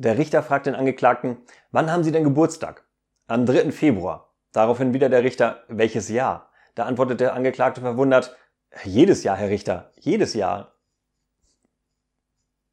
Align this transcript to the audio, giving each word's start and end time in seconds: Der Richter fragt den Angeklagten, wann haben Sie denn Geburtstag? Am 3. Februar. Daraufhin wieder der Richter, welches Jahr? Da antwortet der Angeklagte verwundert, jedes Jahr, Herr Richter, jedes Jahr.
Der 0.00 0.16
Richter 0.16 0.42
fragt 0.42 0.64
den 0.64 0.74
Angeklagten, 0.74 1.42
wann 1.72 1.92
haben 1.92 2.04
Sie 2.04 2.10
denn 2.10 2.24
Geburtstag? 2.24 2.86
Am 3.26 3.44
3. 3.44 3.70
Februar. 3.70 4.32
Daraufhin 4.50 4.94
wieder 4.94 5.10
der 5.10 5.24
Richter, 5.24 5.62
welches 5.68 6.08
Jahr? 6.08 6.48
Da 6.74 6.86
antwortet 6.86 7.20
der 7.20 7.34
Angeklagte 7.34 7.82
verwundert, 7.82 8.34
jedes 8.84 9.24
Jahr, 9.24 9.36
Herr 9.36 9.50
Richter, 9.50 9.92
jedes 9.96 10.32
Jahr. 10.32 10.72